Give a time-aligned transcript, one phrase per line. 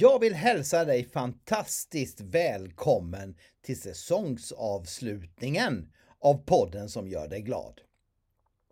[0.00, 7.80] Jag vill hälsa dig fantastiskt välkommen till säsongsavslutningen av podden som gör dig glad.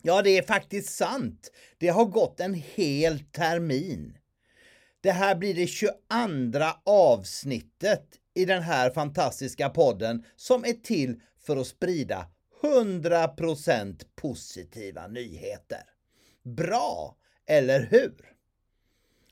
[0.03, 1.53] Ja, det är faktiskt sant.
[1.79, 4.19] Det har gått en hel termin.
[5.01, 5.95] Det här blir det 22
[6.85, 12.27] avsnittet i den här fantastiska podden som är till för att sprida
[12.63, 15.83] 100% positiva nyheter.
[16.43, 18.36] Bra, eller hur?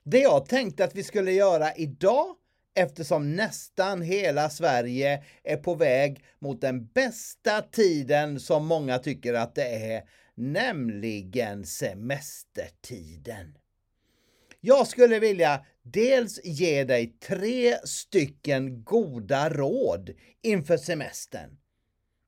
[0.05, 2.37] Det jag tänkte att vi skulle göra idag
[2.75, 9.55] eftersom nästan hela Sverige är på väg mot den bästa tiden som många tycker att
[9.55, 10.03] det är,
[10.35, 13.59] nämligen semestertiden.
[14.61, 20.11] Jag skulle vilja dels ge dig tre stycken goda råd
[20.43, 21.59] inför semestern.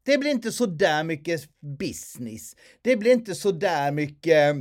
[0.05, 1.41] Det blir inte så där mycket
[1.79, 2.57] business.
[2.83, 4.57] Det blir inte så där mycket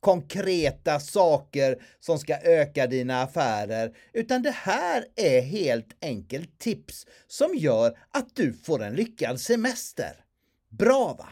[0.00, 7.54] konkreta saker som ska öka dina affärer, utan det här är helt enkelt tips som
[7.54, 10.24] gör att du får en lyckad semester.
[10.68, 11.28] Bra va?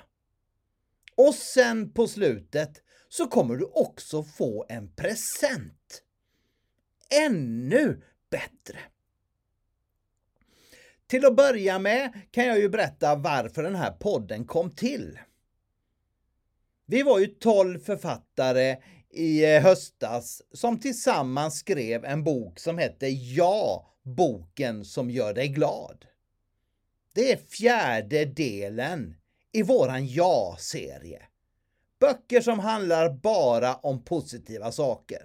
[1.16, 6.02] Och sen på slutet så kommer du också få en present.
[7.10, 8.78] Ännu bättre!
[11.06, 15.18] Till att börja med kan jag ju berätta varför den här podden kom till.
[16.86, 18.76] Vi var ju 12 författare
[19.10, 25.48] i eh, höstas som tillsammans skrev en bok som hette Ja, boken som gör dig
[25.48, 26.04] glad.
[27.14, 29.16] Det är fjärde delen
[29.52, 31.22] i våran Ja-serie.
[32.00, 35.22] Böcker som handlar bara om positiva saker.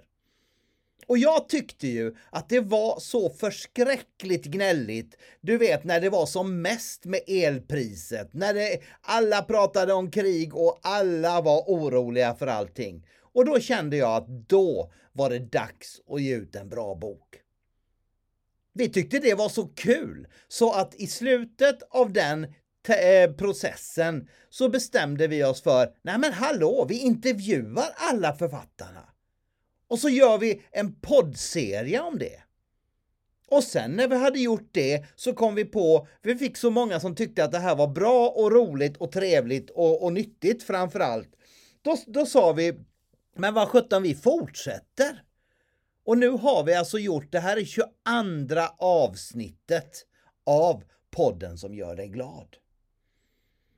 [1.10, 6.26] Och jag tyckte ju att det var så förskräckligt gnälligt, du vet när det var
[6.26, 12.46] som mest med elpriset, när det, alla pratade om krig och alla var oroliga för
[12.46, 13.06] allting.
[13.22, 17.40] Och då kände jag att då var det dags att ge ut en bra bok.
[18.72, 22.44] Vi tyckte det var så kul så att i slutet av den
[22.88, 29.10] eh, processen så bestämde vi oss för, nej men hallå, vi intervjuar alla författarna.
[29.90, 32.42] Och så gör vi en poddserie om det.
[33.48, 37.00] Och sen när vi hade gjort det så kom vi på, vi fick så många
[37.00, 41.00] som tyckte att det här var bra och roligt och trevligt och, och nyttigt framför
[41.00, 41.28] allt.
[41.82, 42.74] Då, då sa vi,
[43.36, 45.22] men vad sjutton vi fortsätter.
[46.04, 47.84] Och nu har vi alltså gjort, det här är 22
[48.78, 50.06] avsnittet
[50.46, 52.56] av podden som gör dig glad.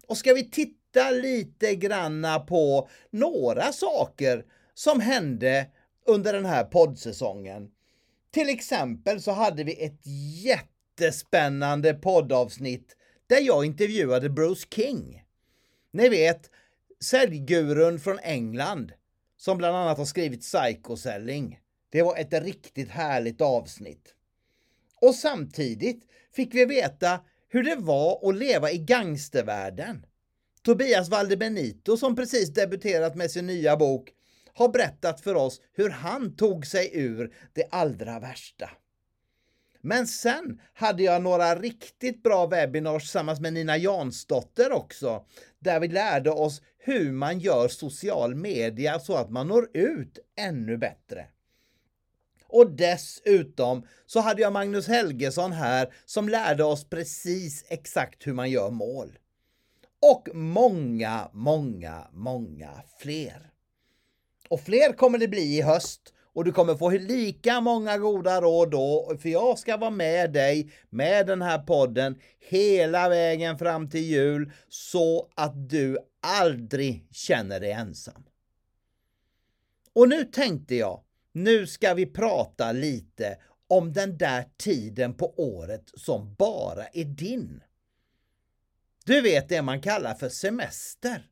[0.07, 5.67] Och ska vi titta lite granna på några saker som hände
[6.07, 7.71] under den här poddsäsongen.
[8.31, 10.01] Till exempel så hade vi ett
[10.43, 12.97] jättespännande poddavsnitt
[13.27, 15.25] där jag intervjuade Bruce King.
[15.93, 16.51] Ni vet,
[17.05, 18.93] säljgurun från England
[19.37, 21.59] som bland annat har skrivit Psycho-selling.
[21.91, 24.15] Det var ett riktigt härligt avsnitt.
[25.01, 30.07] Och samtidigt fick vi veta hur det var att leva i gangstervärlden.
[30.63, 34.13] Tobias Valdebenito som precis debuterat med sin nya bok
[34.55, 38.71] har berättat för oss hur han tog sig ur det allra värsta.
[39.81, 45.25] Men sen hade jag några riktigt bra webinars tillsammans med Nina Jansdotter också,
[45.59, 50.77] där vi lärde oss hur man gör social media så att man når ut ännu
[50.77, 51.27] bättre.
[52.47, 58.51] Och dessutom så hade jag Magnus Helgesson här som lärde oss precis exakt hur man
[58.51, 59.19] gör mål.
[60.01, 63.52] Och många, många, många fler.
[64.53, 68.71] Och fler kommer det bli i höst och du kommer få lika många goda råd
[68.71, 74.01] då, för jag ska vara med dig med den här podden hela vägen fram till
[74.01, 78.25] jul så att du aldrig känner dig ensam.
[79.93, 81.03] Och nu tänkte jag,
[81.33, 83.39] nu ska vi prata lite
[83.69, 87.63] om den där tiden på året som bara är din.
[89.05, 91.32] Du vet det man kallar för semester.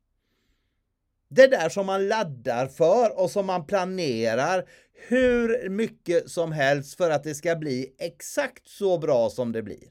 [1.32, 7.10] Det där som man laddar för och som man planerar hur mycket som helst för
[7.10, 9.90] att det ska bli exakt så bra som det blir.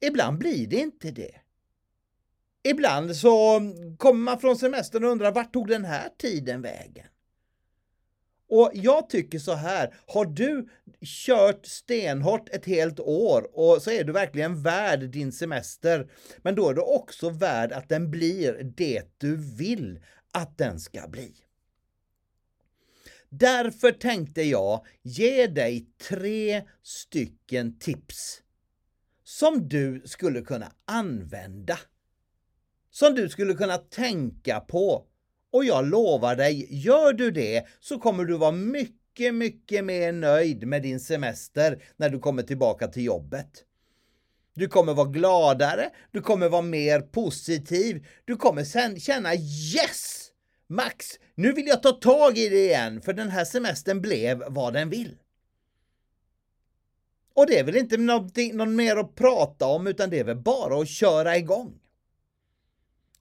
[0.00, 1.34] Ibland blir det inte det.
[2.62, 3.60] Ibland så
[3.98, 7.06] kommer man från semestern och undrar vart tog den här tiden vägen?
[8.48, 10.68] Och jag tycker så här, har du
[11.26, 16.10] kört stenhårt ett helt år och så är du verkligen värd din semester,
[16.42, 20.00] men då är du också värd att den blir det du vill
[20.32, 21.34] att den ska bli.
[23.28, 28.42] Därför tänkte jag ge dig tre stycken tips
[29.24, 31.78] som du skulle kunna använda.
[32.90, 35.06] Som du skulle kunna tänka på
[35.52, 40.66] och jag lovar dig, gör du det så kommer du vara mycket, mycket mer nöjd
[40.66, 43.64] med din semester när du kommer tillbaka till jobbet.
[44.54, 50.30] Du kommer vara gladare, du kommer vara mer positiv, du kommer sen känna yes!
[50.66, 54.72] Max, nu vill jag ta tag i det igen för den här semestern blev vad
[54.72, 55.16] den vill.
[57.34, 57.96] Och det är väl inte
[58.52, 61.80] någon mer att prata om utan det är väl bara att köra igång.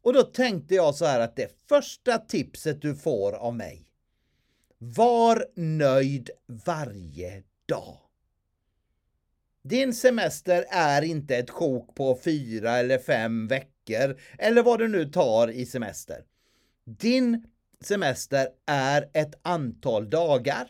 [0.07, 3.85] Och då tänkte jag så här att det första tipset du får av mig.
[4.77, 6.29] Var nöjd
[6.65, 7.97] varje dag.
[9.63, 15.05] Din semester är inte ett sjok på fyra eller fem veckor eller vad du nu
[15.05, 16.23] tar i semester.
[16.85, 17.47] Din
[17.81, 20.67] semester är ett antal dagar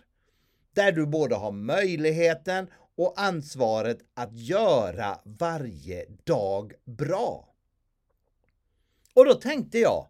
[0.74, 7.47] där du både har möjligheten och ansvaret att göra varje dag bra.
[9.18, 10.08] Och då tänkte jag,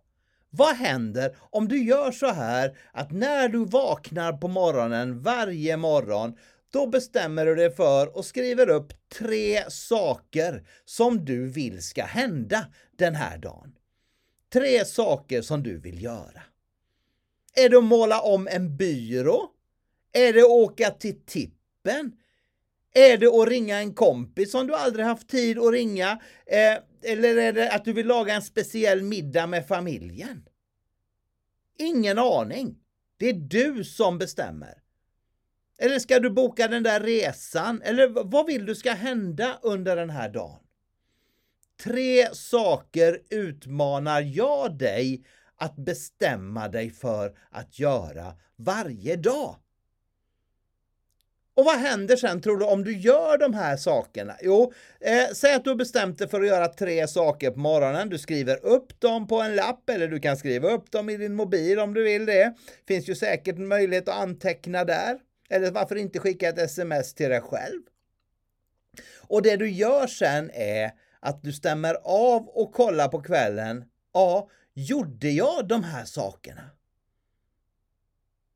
[0.49, 6.37] vad händer om du gör så här att när du vaknar på morgonen varje morgon
[6.73, 12.67] då bestämmer du dig för och skriver upp tre saker som du vill ska hända
[12.97, 13.75] den här dagen.
[14.53, 16.41] Tre saker som du vill göra.
[17.55, 19.49] Är det att måla om en byrå?
[20.13, 22.11] Är det att åka till tippen?
[22.93, 26.21] Är det att ringa en kompis som du aldrig haft tid att ringa?
[26.45, 30.45] Eh, eller är det att du vill laga en speciell middag med familjen?
[31.77, 32.79] Ingen aning.
[33.17, 34.81] Det är du som bestämmer.
[35.77, 37.81] Eller ska du boka den där resan?
[37.81, 40.59] Eller vad vill du ska hända under den här dagen?
[41.83, 49.55] Tre saker utmanar jag dig att bestämma dig för att göra varje dag.
[51.57, 54.35] Och vad händer sen tror du om du gör de här sakerna?
[54.41, 58.09] Jo, eh, säg att du har bestämt dig för att göra tre saker på morgonen.
[58.09, 61.35] Du skriver upp dem på en lapp eller du kan skriva upp dem i din
[61.35, 62.53] mobil om du vill det.
[62.87, 65.19] Finns ju säkert en möjlighet att anteckna där.
[65.49, 67.81] Eller varför inte skicka ett sms till dig själv?
[69.17, 73.85] Och det du gör sen är att du stämmer av och kollar på kvällen.
[74.13, 76.63] Ja, gjorde jag de här sakerna?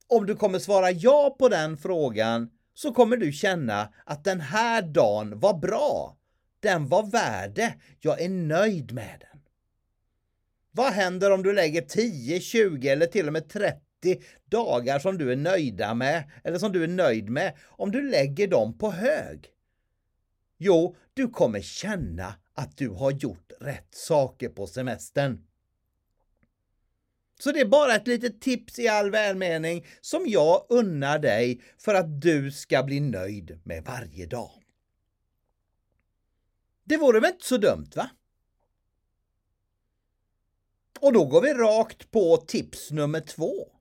[0.07, 4.81] Om du kommer svara ja på den frågan så kommer du känna att den här
[4.81, 6.17] dagen var bra.
[6.59, 7.73] Den var värd det.
[7.99, 9.41] Jag är nöjd med den.
[10.71, 13.81] Vad händer om du lägger 10, 20 eller till och med 30
[14.45, 18.47] dagar som du är nöjda med eller som du är nöjd med om du lägger
[18.47, 19.49] dem på hög?
[20.57, 25.45] Jo, du kommer känna att du har gjort rätt saker på semestern.
[27.43, 31.95] Så det är bara ett litet tips i all välmening som jag unnar dig för
[31.95, 34.51] att du ska bli nöjd med varje dag.
[36.83, 38.09] Det vore väl inte så dumt va?
[40.99, 43.80] Och då går vi rakt på tips nummer två.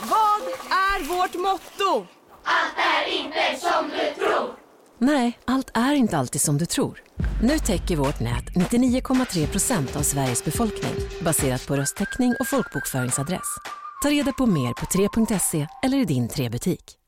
[0.00, 2.06] Vad är vårt motto?
[2.44, 4.54] Allt är inte som du tror.
[4.98, 7.02] Nej, allt är inte alltid som du tror.
[7.42, 10.94] Nu täcker vårt nät 99,3 procent av Sveriges befolkning
[11.24, 13.56] baserat på röstteckning och folkbokföringsadress.
[14.02, 16.98] Ta reda på mer på 3.se eller i din 3-butik.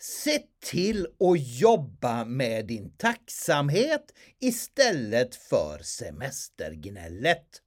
[0.00, 7.62] Se till att jobba med din tacksamhet istället för semestergnället.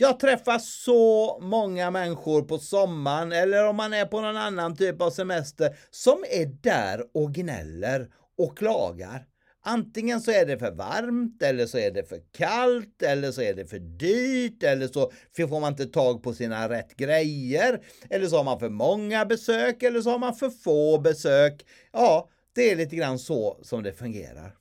[0.00, 5.02] Jag träffar så många människor på sommaren eller om man är på någon annan typ
[5.02, 9.26] av semester som är där och gnäller och klagar.
[9.64, 13.54] Antingen så är det för varmt eller så är det för kallt eller så är
[13.54, 15.12] det för dyrt eller så
[15.48, 17.80] får man inte tag på sina rätt grejer
[18.10, 21.66] eller så har man för många besök eller så har man för få besök.
[21.92, 24.59] Ja, det är lite grann så som det fungerar.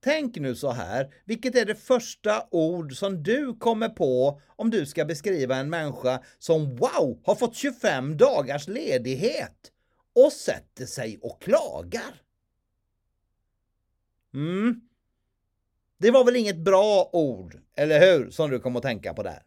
[0.00, 4.86] Tänk nu så här, vilket är det första ord som du kommer på om du
[4.86, 9.72] ska beskriva en människa som wow, har fått 25 dagars ledighet
[10.14, 12.22] och sätter sig och klagar?
[14.34, 14.80] Mm.
[15.98, 19.42] Det var väl inget bra ord, eller hur, som du kom att tänka på där?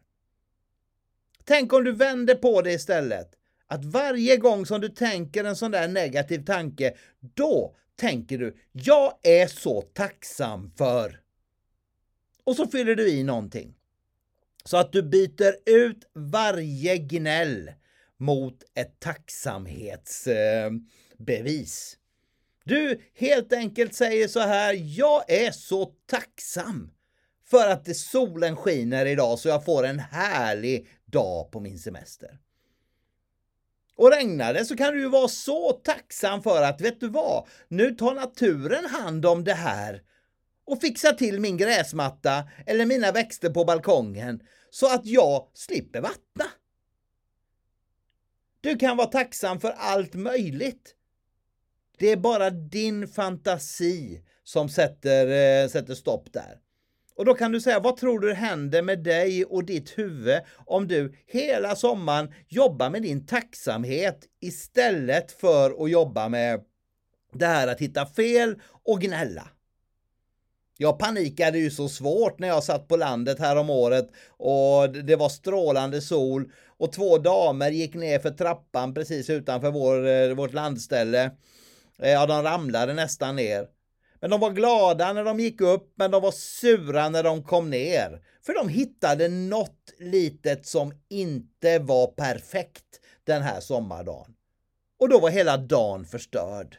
[1.44, 3.34] Tänk om du vänder på det istället.
[3.72, 9.18] Att varje gång som du tänker en sån där negativ tanke, då tänker du jag
[9.22, 11.20] är så tacksam för.
[12.44, 13.74] Och så fyller du i någonting.
[14.64, 17.70] Så att du byter ut varje gnäll
[18.16, 21.98] mot ett tacksamhetsbevis.
[22.64, 26.90] Du helt enkelt säger så här, jag är så tacksam
[27.44, 32.38] för att solen skiner idag så jag får en härlig dag på min semester.
[33.96, 37.46] Och regnar det så kan du ju vara så tacksam för att, vet du vad,
[37.68, 40.02] nu tar naturen hand om det här
[40.66, 46.44] och fixar till min gräsmatta eller mina växter på balkongen så att jag slipper vattna.
[48.60, 50.94] Du kan vara tacksam för allt möjligt.
[51.98, 56.58] Det är bara din fantasi som sätter, eh, sätter stopp där.
[57.16, 60.88] Och då kan du säga, vad tror du händer med dig och ditt huvud om
[60.88, 66.60] du hela sommaren jobbar med din tacksamhet istället för att jobba med
[67.32, 69.48] det här att hitta fel och gnälla?
[70.76, 75.16] Jag panikade ju så svårt när jag satt på landet här om året och det
[75.16, 80.52] var strålande sol och två damer gick ner för trappan precis utanför vår, eh, vårt
[80.52, 81.30] landställe
[81.98, 83.66] eh, ja, de ramlade nästan ner.
[84.22, 87.70] Men de var glada när de gick upp, men de var sura när de kom
[87.70, 88.22] ner.
[88.42, 94.34] För de hittade något litet som inte var perfekt den här sommardagen.
[94.98, 96.78] Och då var hela dagen förstörd.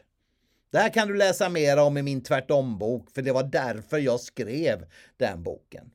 [0.72, 4.20] Det här kan du läsa mer om i min tvärtom-bok, för det var därför jag
[4.20, 4.86] skrev
[5.16, 5.90] den boken.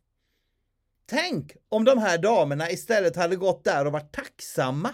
[1.05, 4.89] Tänk om de här damerna istället hade gått där och varit tacksamma.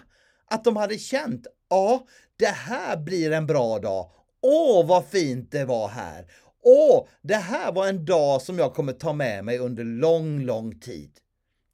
[0.45, 2.07] Att de hade känt, ja,
[2.37, 4.11] det här blir en bra dag.
[4.41, 6.25] Åh, vad fint det var här!
[6.67, 10.79] Åh, det här var en dag som jag kommer ta med mig under lång, lång
[10.79, 11.19] tid.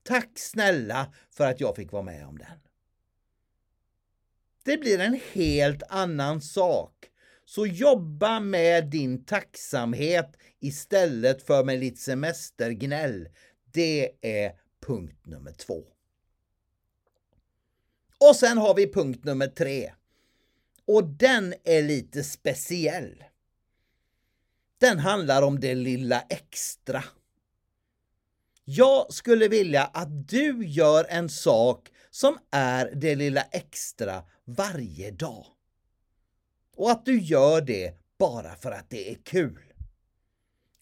[0.04, 2.60] Tack snälla för att jag fick vara med om den.
[4.64, 6.94] Det blir en helt annan sak.
[7.46, 13.30] Så jobba med din tacksamhet istället för med lite semestergnäll.
[13.74, 14.52] Det är
[14.88, 15.84] punkt nummer två.
[18.30, 19.92] Och sen har vi punkt nummer tre.
[20.86, 23.24] Och den är lite speciell.
[24.82, 27.04] Den handlar om det lilla extra.
[28.66, 35.46] Jag skulle vilja att du gör en sak som är det lilla extra varje dag.
[36.76, 39.74] Och att du gör det bara för att det är kul.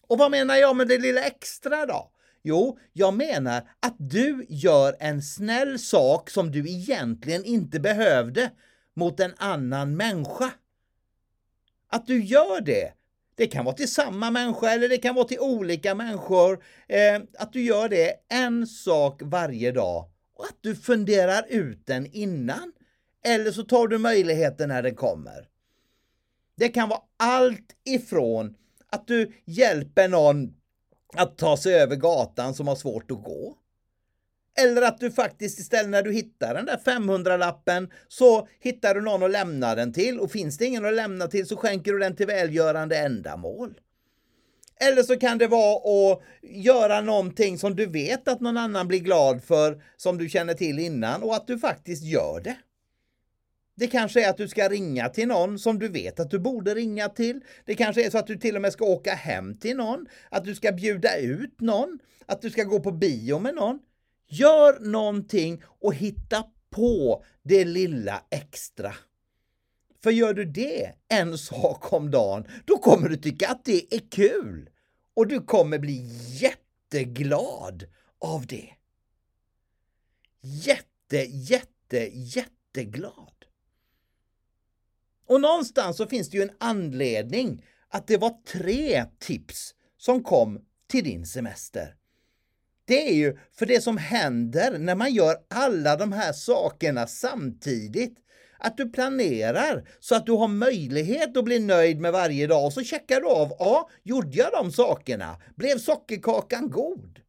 [0.08, 2.10] Och vad menar jag med det lilla extra då?
[2.42, 8.50] Jo, jag menar att du gör en snäll sak som du egentligen inte behövde,
[8.94, 10.50] mot en annan människa.
[11.88, 12.94] Att du gör det.
[13.40, 16.64] Det kan vara till samma människa eller det kan vara till olika människor.
[16.88, 22.06] Eh, att du gör det en sak varje dag och att du funderar ut den
[22.06, 22.72] innan.
[23.24, 25.48] Eller så tar du möjligheten när den kommer.
[26.56, 28.54] Det kan vara allt ifrån
[28.86, 30.54] att du hjälper någon
[31.16, 33.56] att ta sig över gatan som har svårt att gå
[34.58, 39.22] eller att du faktiskt istället när du hittar den där 500-lappen så hittar du någon
[39.22, 42.16] att lämna den till och finns det ingen att lämna till så skänker du den
[42.16, 43.74] till välgörande ändamål.
[44.80, 48.98] Eller så kan det vara att göra någonting som du vet att någon annan blir
[48.98, 52.56] glad för, som du känner till innan och att du faktiskt gör det.
[53.76, 56.74] Det kanske är att du ska ringa till någon som du vet att du borde
[56.74, 57.40] ringa till.
[57.64, 60.44] Det kanske är så att du till och med ska åka hem till någon, att
[60.44, 63.78] du ska bjuda ut någon, att du ska gå på bio med någon.
[64.32, 68.94] Gör någonting och hitta på det lilla extra.
[70.02, 74.10] För gör du det en sak om dagen, då kommer du tycka att det är
[74.10, 74.70] kul.
[75.14, 76.08] Och du kommer bli
[76.40, 77.86] jätteglad
[78.18, 78.68] av det.
[80.40, 83.44] Jätte, jätte, jätteglad.
[85.26, 90.64] Och någonstans så finns det ju en anledning att det var tre tips som kom
[90.86, 91.96] till din semester.
[92.90, 98.18] Det är ju för det som händer när man gör alla de här sakerna samtidigt.
[98.58, 102.72] Att du planerar så att du har möjlighet att bli nöjd med varje dag och
[102.72, 105.36] så checkar du av, ja, gjorde jag de sakerna?
[105.56, 107.20] Blev sockerkakan god?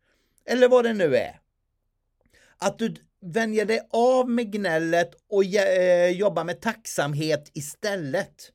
[0.45, 1.39] Eller vad det nu är.
[2.57, 8.51] Att du vänjer dig av med gnället och eh, jobbar med tacksamhet istället.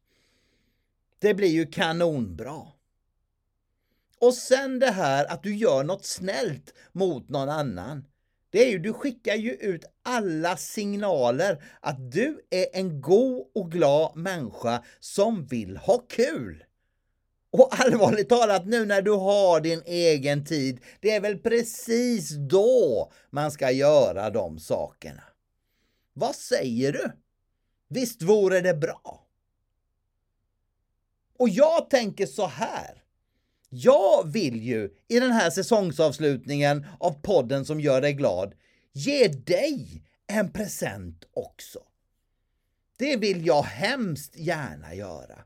[1.18, 2.75] Det blir ju kanonbra.
[4.20, 8.04] Och sen det här att du gör något snällt mot någon annan.
[8.50, 13.72] Det är ju, du skickar ju ut alla signaler att du är en god och
[13.72, 16.64] glad människa som vill ha kul.
[17.50, 23.12] Och allvarligt talat nu när du har din egen tid, det är väl precis då
[23.30, 25.22] man ska göra de sakerna.
[26.12, 27.12] Vad säger du?
[27.88, 29.26] Visst vore det bra?
[31.38, 33.02] Och jag tänker så här.
[33.78, 38.54] Jag vill ju i den här säsongsavslutningen av podden som gör dig glad
[38.92, 41.78] ge dig en present också.
[42.98, 45.44] Det vill jag hemskt gärna göra.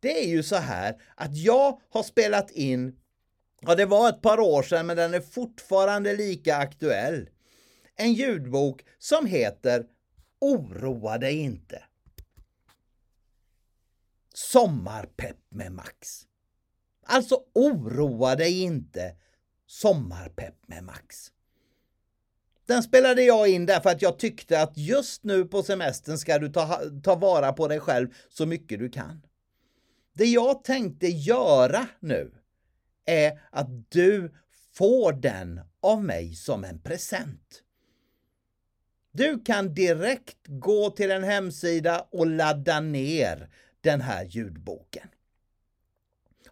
[0.00, 2.98] Det är ju så här att jag har spelat in,
[3.60, 7.28] ja det var ett par år sedan men den är fortfarande lika aktuell,
[7.96, 9.86] en ljudbok som heter
[10.40, 11.84] Oroa dig inte.
[14.34, 16.26] Sommarpepp med Max.
[17.06, 19.14] Alltså oroa dig inte.
[19.66, 21.30] Sommarpepp med Max.
[22.66, 26.48] Den spelade jag in därför att jag tyckte att just nu på semestern ska du
[26.48, 29.22] ta, ta vara på dig själv så mycket du kan.
[30.12, 32.32] Det jag tänkte göra nu
[33.04, 34.34] är att du
[34.74, 37.62] får den av mig som en present.
[39.12, 45.08] Du kan direkt gå till en hemsida och ladda ner den här ljudboken.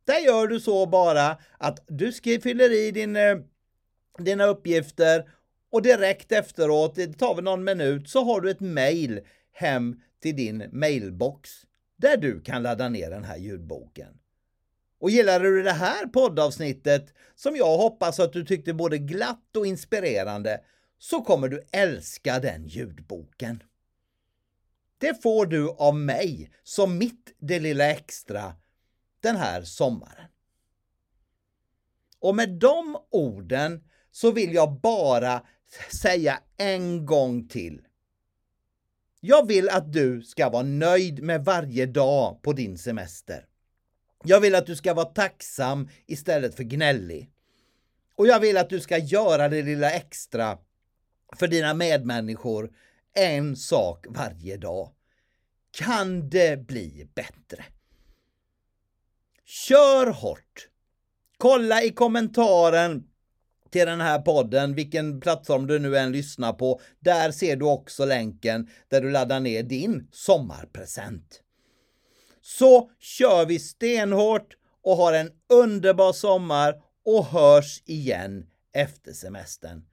[0.05, 2.11] Där gör du så bara att du
[2.41, 3.37] fyller i din, eh,
[4.17, 5.31] dina uppgifter
[5.69, 9.19] och direkt efteråt, det tar väl någon minut, så har du ett mail
[9.51, 11.49] hem till din mailbox
[11.97, 14.17] där du kan ladda ner den här ljudboken.
[14.99, 19.67] Och gillar du det här poddavsnittet, som jag hoppas att du tyckte både glatt och
[19.67, 20.61] inspirerande,
[20.97, 23.63] så kommer du älska den ljudboken.
[24.97, 28.55] Det får du av mig som mitt det lilla extra
[29.19, 30.27] den här sommaren.
[32.19, 35.41] Och med de orden så vill jag bara
[36.01, 37.81] säga en gång till.
[39.19, 43.45] Jag vill att du ska vara nöjd med varje dag på din semester.
[44.23, 47.31] Jag vill att du ska vara tacksam istället för gnällig.
[48.15, 50.57] Och jag vill att du ska göra det lilla extra
[51.35, 52.71] för dina medmänniskor
[53.13, 54.91] en sak varje dag.
[55.71, 57.65] Kan det bli bättre?
[59.45, 60.69] Kör hårt!
[61.37, 63.06] Kolla i kommentaren
[63.71, 66.81] till den här podden, vilken plattform du nu än lyssnar på.
[66.99, 71.41] Där ser du också länken där du laddar ner din sommarpresent.
[72.41, 76.75] Så kör vi stenhårt och har en underbar sommar
[77.05, 79.85] och hörs igen efter semestern.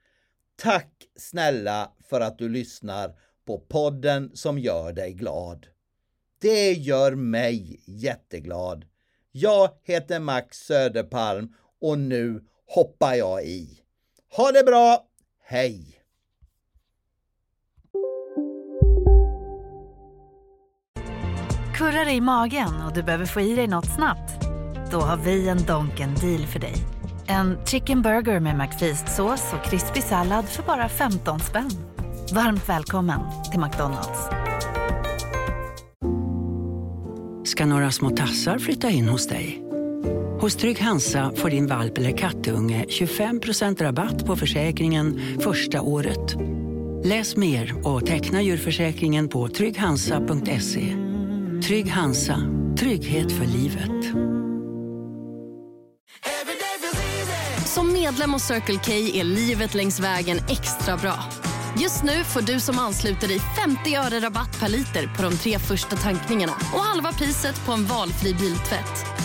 [0.55, 5.67] Tack snälla för att du lyssnar på podden som gör dig glad.
[6.41, 8.85] Det gör mig jätteglad.
[9.31, 13.79] Jag heter Max Söderpalm och nu hoppar jag i.
[14.37, 15.03] Ha det bra!
[15.43, 15.95] Hej!
[21.75, 24.45] Kurrar i magen och du behöver få i dig något snabbt?
[24.91, 26.75] Då har vi en Donken deal för dig.
[27.27, 31.69] En chicken burger med McFeast-sås och krispig sallad för bara 15 spänn.
[32.33, 33.19] Varmt välkommen
[33.51, 34.19] till McDonalds.
[37.49, 39.61] Ska några små tassar flytta in hos dig?
[40.45, 46.35] Hos Trygg Hansa får din valp eller kattunge 25% rabatt på försäkringen första året.
[47.03, 50.95] Läs mer och teckna djurförsäkringen på trygghansa.se.
[51.67, 52.41] Trygg Hansa,
[52.79, 54.15] trygghet för livet.
[57.65, 61.15] Som medlem hos Circle K är livet längs vägen extra bra.
[61.81, 65.59] Just nu får du som ansluter dig 50 öre rabatt per liter på de tre
[65.59, 69.24] första tankningarna och halva priset på en valfri biltvätt.